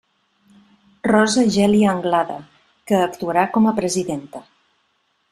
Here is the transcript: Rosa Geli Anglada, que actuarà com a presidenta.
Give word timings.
Rosa 1.07 1.43
Geli 1.57 1.81
Anglada, 1.91 2.37
que 2.91 2.97
actuarà 3.01 3.43
com 3.59 3.69
a 3.73 3.75
presidenta. 3.81 4.41